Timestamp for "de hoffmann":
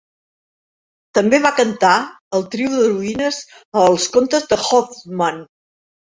4.55-5.47